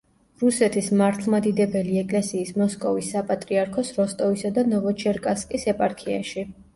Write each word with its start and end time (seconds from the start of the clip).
რუსეთის 0.43 0.87
მართლმადიდებელი 1.01 1.99
ეკლესიის 2.01 2.53
მოსკოვის 2.61 3.09
საპატრიარქოს 3.15 3.91
როსტოვისა 3.99 4.51
და 4.57 4.65
ნოვოჩერკასკის 4.71 5.67
ეპარქიაში. 5.75 6.47